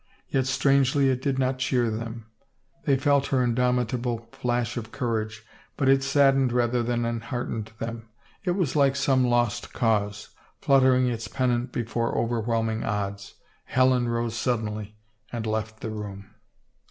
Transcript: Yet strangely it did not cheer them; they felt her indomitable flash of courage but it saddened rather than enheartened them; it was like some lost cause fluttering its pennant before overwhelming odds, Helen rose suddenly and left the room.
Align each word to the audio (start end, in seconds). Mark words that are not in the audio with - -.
Yet 0.29 0.47
strangely 0.47 1.11
it 1.11 1.21
did 1.21 1.37
not 1.37 1.59
cheer 1.59 1.91
them; 1.91 2.25
they 2.85 2.97
felt 2.97 3.27
her 3.27 3.43
indomitable 3.43 4.27
flash 4.31 4.75
of 4.75 4.91
courage 4.91 5.43
but 5.77 5.87
it 5.87 6.01
saddened 6.01 6.51
rather 6.51 6.81
than 6.81 7.05
enheartened 7.05 7.71
them; 7.77 8.09
it 8.43 8.55
was 8.55 8.75
like 8.75 8.95
some 8.95 9.23
lost 9.23 9.73
cause 9.73 10.29
fluttering 10.59 11.05
its 11.07 11.27
pennant 11.27 11.71
before 11.71 12.17
overwhelming 12.17 12.83
odds, 12.83 13.35
Helen 13.65 14.09
rose 14.09 14.35
suddenly 14.35 14.95
and 15.31 15.45
left 15.45 15.81
the 15.81 15.91
room. 15.91 16.31